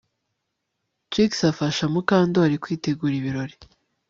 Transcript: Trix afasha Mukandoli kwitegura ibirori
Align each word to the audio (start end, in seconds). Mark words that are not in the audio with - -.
Trix 1.09 1.29
afasha 1.51 1.83
Mukandoli 1.93 2.55
kwitegura 2.63 3.13
ibirori 3.19 3.55